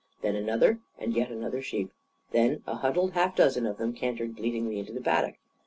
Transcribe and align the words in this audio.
Then 0.23 0.35
another 0.35 0.79
and 0.97 1.13
yet 1.13 1.29
another 1.29 1.61
sheep, 1.61 1.91
then 2.31 2.63
a 2.65 2.77
huddled 2.77 3.11
half 3.11 3.35
dozen 3.35 3.67
of 3.67 3.77
them 3.77 3.93
cantered 3.93 4.35
bleatingly 4.35 4.79
into 4.79 4.93
the 4.93 4.99
paddock. 5.01 5.35